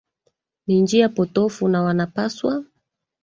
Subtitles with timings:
[0.67, 2.63] ni njia potofu na wanapaswa